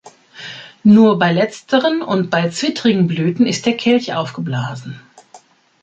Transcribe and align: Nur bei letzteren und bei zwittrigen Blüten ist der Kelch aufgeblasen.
Nur 0.81 1.19
bei 1.19 1.31
letzteren 1.31 2.01
und 2.01 2.31
bei 2.31 2.49
zwittrigen 2.49 3.05
Blüten 3.05 3.45
ist 3.45 3.67
der 3.67 3.77
Kelch 3.77 4.15
aufgeblasen. 4.15 4.99